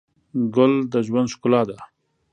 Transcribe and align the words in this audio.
ګل 0.55 0.73
د 0.91 0.93
ژوند 1.07 1.31
ښکلا 1.33 1.61
ده. 1.69 1.77